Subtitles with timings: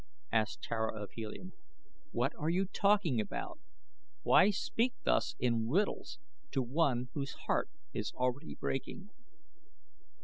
[0.31, 1.53] asked Tara of Helium.
[2.09, 3.59] "What are you talking about
[4.23, 6.17] why speak thus in riddles
[6.53, 9.11] to one whose heart is already breaking?"